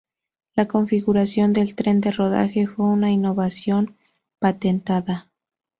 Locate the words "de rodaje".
2.01-2.65